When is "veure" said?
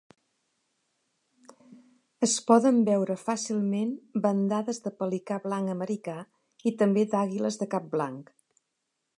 2.87-3.17